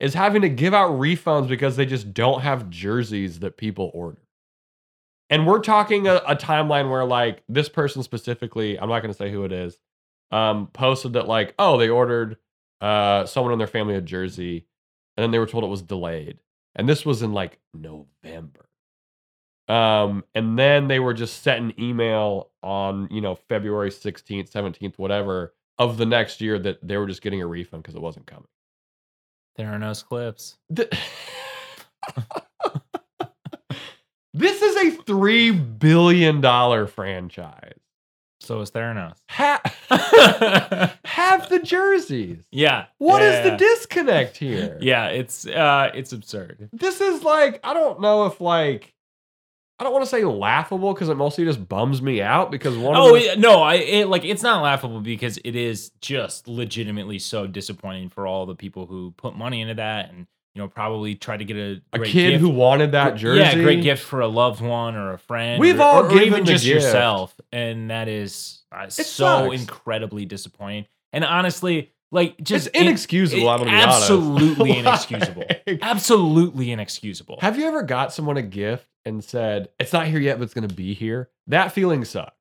[0.00, 4.22] is having to give out refunds because they just don't have jerseys that people order.
[5.30, 9.18] And we're talking a, a timeline where like this person specifically, I'm not going to
[9.18, 9.78] say who it is,
[10.30, 12.36] um, posted that like, oh, they ordered
[12.80, 14.64] uh someone in their family a jersey,
[15.16, 16.38] and then they were told it was delayed.
[16.76, 18.68] And this was in like November.
[19.68, 24.94] Um, and then they were just sent an email on, you know, February 16th, 17th,
[24.96, 28.26] whatever, of the next year that they were just getting a refund because it wasn't
[28.26, 28.48] coming.
[29.58, 30.56] Theranos clips.
[30.70, 30.88] The-
[34.34, 37.74] this is a three billion dollar franchise.
[38.40, 39.16] So is Theranos.
[39.30, 39.60] Ha-
[41.04, 42.46] have the jerseys.
[42.50, 42.86] yeah.
[42.98, 43.56] What is yeah, the yeah.
[43.56, 44.78] disconnect here?
[44.80, 46.70] Yeah, it's uh it's absurd.
[46.72, 48.94] This is like, I don't know if like,
[49.80, 52.96] I don't want to say laughable because it mostly just bums me out because one
[52.96, 56.48] Oh of the, yeah, no, I it, like it's not laughable because it is just
[56.48, 60.68] legitimately so disappointing for all the people who put money into that and you know
[60.68, 62.40] probably try to get a a kid gift.
[62.40, 63.40] who wanted that jersey.
[63.40, 65.60] Yeah, a great gift for a loved one or a friend.
[65.60, 66.82] We've or, all or, or given even just gift.
[66.82, 69.60] yourself, and that is uh, so sucks.
[69.60, 70.86] incredibly disappointing.
[71.12, 73.98] And honestly, like just It's inexcusable, it- I'm gonna be honest.
[74.00, 75.44] absolutely Like- inexcusable.
[75.82, 77.38] absolutely inexcusable.
[77.40, 80.54] Have you ever got someone a gift and said, it's not here yet, but it's
[80.54, 81.30] going to be here?
[81.46, 82.34] That feeling sucks.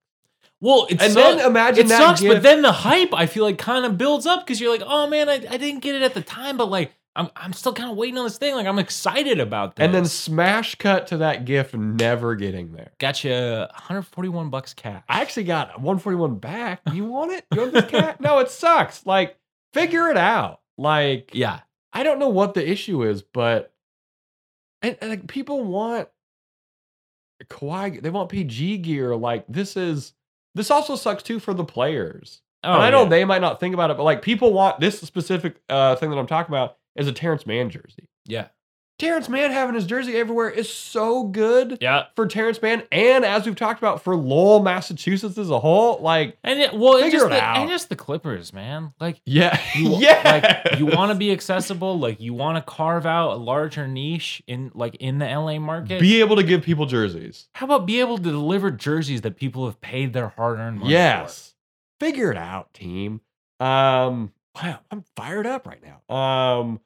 [0.60, 3.44] Well, it's And so, then imagine it that sucks, but then the hype I feel
[3.44, 6.02] like kind of builds up because you're like, oh man, I, I didn't get it
[6.02, 8.56] at the time, but like I'm I'm still kind of waiting on this thing.
[8.56, 9.84] Like I'm excited about this.
[9.84, 12.92] And then smash cut to that gift never getting there.
[13.00, 15.04] got you 141 bucks cash.
[15.10, 16.82] I actually got 141 back.
[16.94, 17.46] You want it?
[17.54, 18.22] You want this cat?
[18.22, 19.06] no, it sucks.
[19.06, 19.38] Like,
[19.74, 20.62] figure it out.
[20.78, 23.74] Like, yeah, I don't know what the issue is, but
[24.84, 26.10] and, and, like people want
[27.46, 29.16] Kawhi, they want PG gear.
[29.16, 30.14] Like, this is
[30.56, 32.42] this also sucks too for the players.
[32.64, 33.10] oh, and I know yeah.
[33.10, 36.18] they might not think about it, but like people want this specific uh, thing that
[36.18, 38.10] I'm talking about is a Terance Mann jersey.
[38.26, 38.48] yeah,
[39.00, 42.06] Terance Mann having his jersey everywhere is so good yeah.
[42.16, 46.00] for Terance Mann, and as we've talked about for Lowell, Massachusetts as a whole.
[46.00, 47.58] Like, And it, well, just it the, out.
[47.58, 48.94] and just the Clippers, man.
[49.00, 52.00] Like, yeah, you, yeah, like you want to be accessible.
[52.00, 56.02] Like you want to carve out a larger niche in like in the LA market.
[56.02, 57.50] be able to give people jerseys.
[57.54, 61.54] How about be able to deliver jerseys that people have paid their hard-earned money Yes,
[62.00, 63.22] figure it out, team.
[63.60, 66.16] Um, wow, I'm fired up right now.
[66.16, 66.80] Um,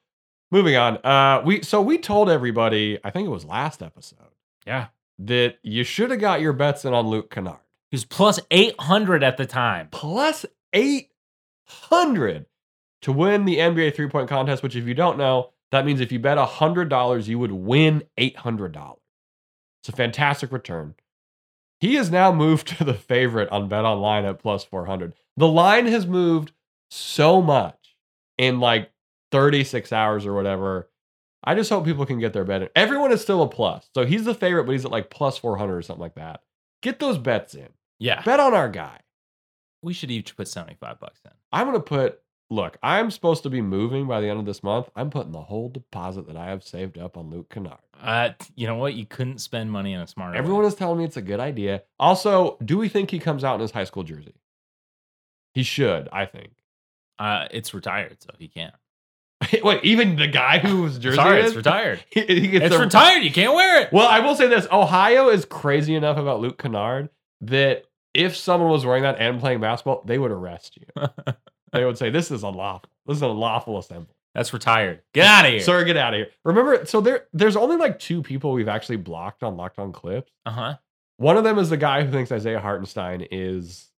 [0.52, 0.98] moving on.
[0.98, 4.18] Uh, we so we told everybody, I think it was last episode.
[4.66, 4.88] Yeah,
[5.18, 7.56] that you should have got your bets in on Luke Kennard.
[7.90, 9.88] he was plus eight hundred at the time.
[9.90, 12.46] plus 800
[13.02, 16.12] to win the NBA three point contest, which, if you don't know, that means if
[16.12, 18.96] you bet $100, you would win $800.
[19.80, 20.94] It's a fantastic return.
[21.80, 25.14] He has now moved to the favorite on Bet Online at plus 400.
[25.36, 26.52] The line has moved
[26.90, 27.96] so much
[28.38, 28.91] in like
[29.32, 30.88] 36 hours or whatever.
[31.44, 32.68] I just hope people can get their bet in.
[32.76, 33.88] Everyone is still a plus.
[33.94, 36.42] So he's the favorite, but he's at like plus 400 or something like that.
[36.82, 37.68] Get those bets in.
[37.98, 39.00] Yeah, Bet on our guy.
[39.82, 41.30] we should each put seventy-five bucks in.
[41.52, 44.62] I'm going to put, look, I'm supposed to be moving by the end of this
[44.64, 44.88] month.
[44.96, 47.78] I'm putting the whole deposit that I have saved up on Luke Kennard.
[48.00, 48.94] Uh, you know what?
[48.94, 50.32] You couldn't spend money on a smarter.
[50.32, 50.38] way.
[50.38, 51.82] Everyone is telling me it's a good idea.
[52.00, 54.34] Also, do we think he comes out in his high school jersey?
[55.54, 56.52] He should, I think.
[57.20, 58.74] uh, it's retired, so he can't.
[59.62, 61.56] Wait, even the guy whose jersey Sorry, it it's is?
[61.56, 62.04] retired.
[62.10, 63.22] he, he gets It's a- retired.
[63.22, 63.92] You can't wear it.
[63.92, 67.08] Well, I will say this Ohio is crazy enough about Luke Kennard
[67.42, 71.06] that if someone was wearing that and playing basketball, they would arrest you.
[71.72, 72.90] they would say, This is unlawful.
[73.06, 74.14] This is an unlawful assembly.
[74.34, 75.02] That's retired.
[75.12, 75.60] Get out of here.
[75.60, 76.28] Sir, get out of here.
[76.44, 80.32] Remember, so there there's only like two people we've actually blocked on Locked On Clips.
[80.46, 80.74] Uh huh.
[81.18, 83.90] One of them is the guy who thinks Isaiah Hartenstein is,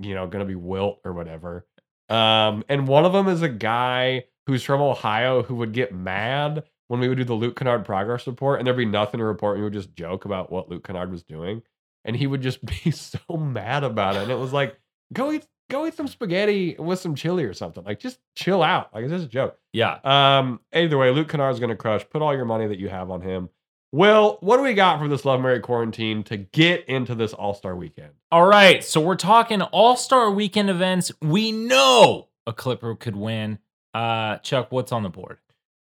[0.00, 1.66] you know, gonna be Wilt or whatever.
[2.08, 6.64] Um, and one of them is a guy who's from Ohio who would get mad
[6.88, 9.56] when we would do the Luke Kennard progress report, and there'd be nothing to report,
[9.56, 11.62] we would just joke about what Luke Kennard was doing,
[12.04, 14.22] and he would just be so mad about it.
[14.22, 14.78] And it was like,
[15.12, 17.82] go eat, go eat some spaghetti with some chili or something.
[17.82, 18.92] Like, just chill out.
[18.94, 19.58] Like, it's just a joke.
[19.72, 20.00] Yeah.
[20.04, 22.04] Um, either way, Luke Kennard's going to crush.
[22.10, 23.48] Put all your money that you have on him.
[23.90, 27.54] Will, what do we got for this Love Mary quarantine to get into this All
[27.54, 28.12] Star weekend?
[28.30, 28.82] All right.
[28.82, 31.12] So we're talking All Star Weekend events.
[31.20, 33.58] We know a Clipper could win.
[33.94, 35.38] Uh, Chuck, what's on the board?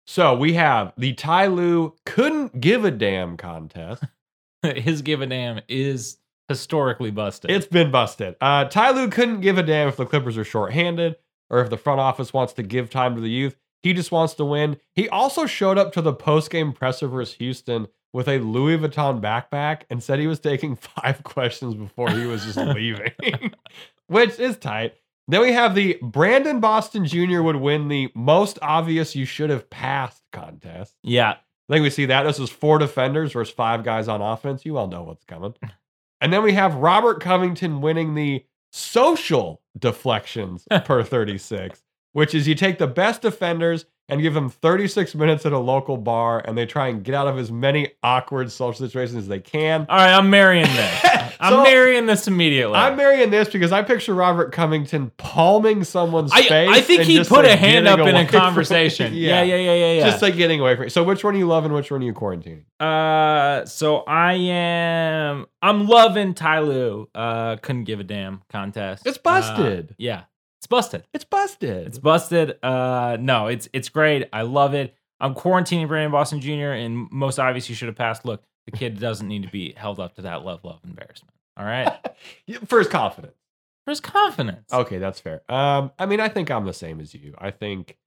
[0.07, 4.03] So we have the Ty Lue couldn't give a damn contest.
[4.63, 6.17] His give a damn is
[6.47, 7.51] historically busted.
[7.51, 8.35] It's been busted.
[8.41, 11.17] Uh, Ty Lue couldn't give a damn if the Clippers are shorthanded
[11.49, 13.55] or if the front office wants to give time to the youth.
[13.83, 14.77] He just wants to win.
[14.93, 19.83] He also showed up to the post-game presser versus Houston with a Louis Vuitton backpack
[19.89, 23.11] and said he was taking five questions before he was just leaving,
[24.07, 24.95] which is tight.
[25.29, 27.41] Then we have the Brandon Boston Jr.
[27.41, 30.95] would win the most obvious you should have passed contest.
[31.03, 31.35] yeah.
[31.69, 32.23] I think we see that.
[32.23, 34.65] This is four defenders versus five guys on offense.
[34.65, 35.53] You all know what's coming.
[36.21, 42.55] And then we have Robert Covington winning the social deflections per 36, which is you
[42.55, 46.65] take the best defenders and give them 36 minutes at a local bar and they
[46.65, 49.85] try and get out of as many awkward social situations as they can.
[49.89, 51.05] All right, I'm marrying this.
[51.41, 52.75] I'm marrying this immediately.
[52.75, 56.69] I'm marrying this because I picture Robert Covington palming someone's I, face.
[56.69, 59.13] I think he put like, a hand up in a conversation.
[59.15, 60.09] yeah, yeah, yeah, yeah, yeah.
[60.09, 60.89] Just like getting away from it.
[60.91, 61.71] So which one are you loving?
[61.71, 62.63] Which one are you quarantining?
[62.79, 65.45] Uh, so I am.
[65.61, 67.09] I'm loving Ty Lue.
[67.15, 69.05] Uh, couldn't give a damn contest.
[69.07, 69.95] It's Uh, busted.
[69.97, 70.28] yeah, it's
[70.69, 71.05] busted.
[71.13, 71.87] It's busted.
[71.87, 72.57] It's busted.
[72.63, 74.29] Uh, no, it's it's great.
[74.31, 74.95] I love it.
[75.19, 76.71] I'm quarantining Brandon Boston Jr.
[76.71, 78.23] and most obvious you should have passed.
[78.25, 81.33] Look, the kid doesn't need to be held up to that level of embarrassment.
[81.57, 81.91] All right,
[82.67, 83.35] for his confidence.
[83.83, 84.71] for his confidence.
[84.71, 85.41] Okay, that's fair.
[85.49, 87.33] Um, I mean, I think I'm the same as you.
[87.37, 87.97] I think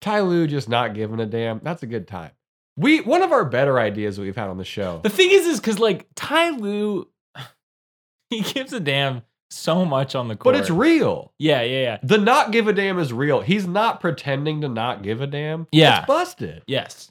[0.00, 1.60] Ty Lue just not giving a damn.
[1.62, 2.32] That's a good time.
[2.76, 5.00] We one of our better ideas that we've had on the show.
[5.02, 7.08] The thing is, is because like Ty Lue,
[8.30, 10.54] he gives a damn so much on the court.
[10.54, 11.32] But it's real.
[11.38, 11.98] Yeah, yeah, yeah.
[12.02, 13.40] The not give a damn is real.
[13.40, 15.66] He's not pretending to not give a damn.
[15.72, 15.98] Yeah.
[15.98, 16.62] It's busted.
[16.66, 17.10] Yes.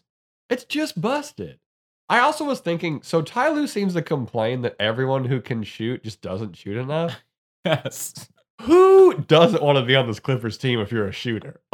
[0.49, 1.59] It's just busted.
[2.07, 6.03] I also was thinking, so Ty Lue seems to complain that everyone who can shoot
[6.03, 7.15] just doesn't shoot enough.
[7.65, 8.29] Yes.
[8.61, 11.59] Who doesn't want to be on this Clippers team if you're a shooter?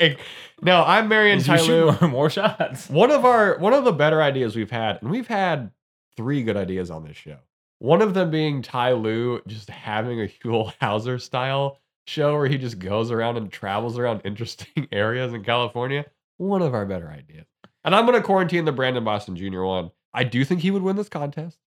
[0.00, 0.18] Like,
[0.60, 1.92] no, I'm marrying Ty Lue.
[2.00, 2.88] more, more shots.
[2.90, 5.70] One of our one of the better ideas we've had, and we've had
[6.16, 7.36] three good ideas on this show.
[7.78, 12.58] One of them being Ty Lue just having a Huell Howser style show where he
[12.58, 16.04] just goes around and travels around interesting areas in California.
[16.36, 17.46] One of our better ideas.
[17.84, 19.62] And I'm gonna quarantine the Brandon Boston Jr.
[19.62, 19.90] one.
[20.12, 21.58] I do think he would win this contest.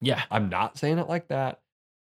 [0.00, 0.22] Yeah.
[0.30, 1.60] I'm not saying it like that.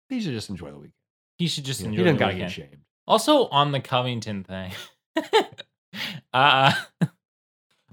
[0.09, 0.93] He should just enjoy the weekend.
[1.37, 2.71] He should just know, enjoy he didn't the gotta get weekend.
[2.71, 2.81] shamed.
[3.07, 4.71] Also on the Covington thing.
[6.33, 6.71] uh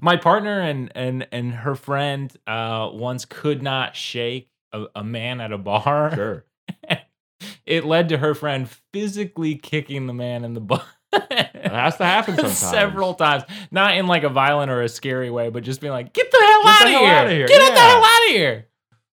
[0.01, 5.41] my partner and and and her friend uh once could not shake a, a man
[5.41, 6.15] at a bar.
[6.15, 6.45] Sure.
[7.67, 10.85] it led to her friend physically kicking the man in the butt.
[11.13, 12.59] It has to happen sometimes.
[12.59, 13.45] Several times.
[13.71, 16.39] Not in like a violent or a scary way, but just being like, get the
[16.39, 17.15] hell, Get out, the of hell here.
[17.15, 17.47] outta here.
[17.47, 18.69] Get the hell out of here.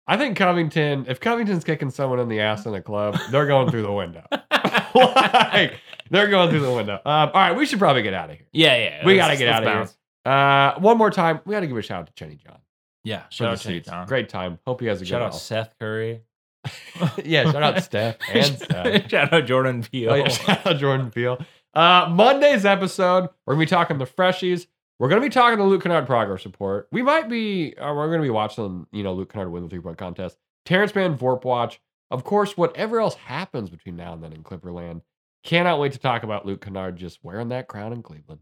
[0.07, 3.69] I think Covington, if Covington's kicking someone in the ass in a club, they're going
[3.69, 4.23] through the window.
[4.95, 5.75] like,
[6.09, 6.95] they're going through the window.
[6.95, 8.47] Um, all right, we should probably get out of here.
[8.51, 9.05] Yeah, yeah.
[9.05, 9.89] We gotta get out of here.
[10.25, 12.57] Uh, one more time, we got to give a shout out to Chenny John.
[13.03, 13.81] Yeah, for shout out to you.
[13.81, 14.07] Tom.
[14.07, 14.59] Great time.
[14.65, 16.21] Hope he has a Shout good out Seth Curry.
[17.23, 19.09] yeah, shout out Steph and Steph.
[19.09, 20.11] shout out Jordan Peele.
[20.11, 21.43] Oh, yeah, shout out Jordan Peele.
[21.73, 24.67] Uh, Monday's episode, we're gonna be talking the freshies.
[24.97, 26.87] We're gonna be talking the Luke Kennard progress report.
[26.91, 29.79] We might be, uh, we're gonna be watching, you know, Luke Kennard win the three
[29.79, 30.37] point contest.
[30.65, 31.79] Terance Mann Vorp watch.
[32.11, 35.01] Of course, whatever else happens between now and then in Clipperland.
[35.43, 38.41] Cannot wait to talk about Luke Kennard just wearing that crown in Cleveland.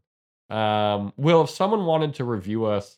[0.49, 2.97] Um, Will, if someone wanted to review us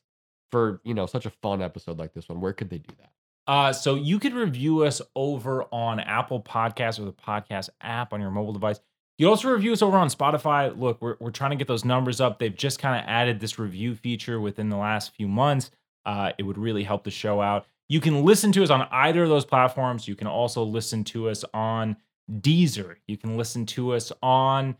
[0.51, 3.11] for you know such a fun episode like this one, where could they do that?
[3.47, 8.21] Uh, so you could review us over on Apple Podcasts or the podcast app on
[8.21, 8.79] your mobile device.
[9.17, 10.77] You also review us over on Spotify.
[10.79, 12.37] Look, we're, we're trying to get those numbers up.
[12.37, 15.71] They've just kind of added this review feature within the last few months.
[16.05, 17.65] Uh, it would really help the show out.
[17.89, 20.07] You can listen to us on either of those platforms.
[20.07, 21.97] You can also listen to us on
[22.31, 22.97] Deezer.
[23.07, 24.77] You can listen to us on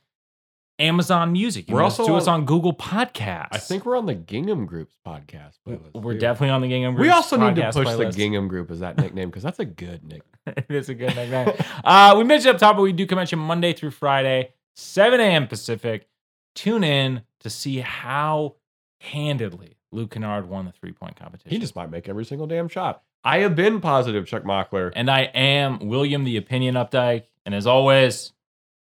[0.80, 1.68] Amazon Music.
[1.70, 3.50] You We're also to us on- on Google Podcasts.
[3.52, 5.94] I think we're on the Gingham Group's podcast playlist.
[6.02, 6.20] we're too.
[6.20, 6.96] definitely on the Gingham.
[6.96, 7.02] Group.
[7.06, 7.98] We also need to push playlist.
[8.12, 10.24] the Gingham Group as that nickname because that's a good nickname.
[10.48, 11.54] it is a good nickname.
[11.84, 15.20] uh, we mentioned up top, but we do come at you Monday through Friday, 7
[15.20, 15.48] a.m.
[15.48, 16.08] Pacific.
[16.56, 18.56] Tune in to see how
[19.02, 21.50] handedly Luke Kennard won the three point competition.
[21.52, 23.04] He just might make every single damn shot.
[23.24, 24.92] I have been positive, Chuck Mockler.
[24.96, 27.26] and I am William the Opinion Updike.
[27.46, 28.32] And as always,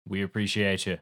[0.07, 0.97] we appreciate you.